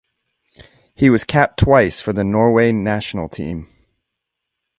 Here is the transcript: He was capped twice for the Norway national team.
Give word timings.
He 0.95 1.11
was 1.11 1.23
capped 1.23 1.59
twice 1.59 2.01
for 2.01 2.11
the 2.11 2.23
Norway 2.23 2.71
national 2.71 3.29
team. 3.29 3.67